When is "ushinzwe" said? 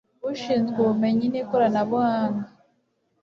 0.29-0.77